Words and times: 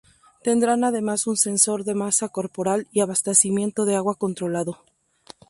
Tendrán 0.41 0.83
además 0.83 1.27
un 1.27 1.37
sensor 1.37 1.83
de 1.83 1.93
masa 1.93 2.27
corporal 2.29 2.87
y 2.91 3.01
abastecimiento 3.01 3.85
de 3.85 3.97
agua 3.97 4.15
controlado. 4.15 4.83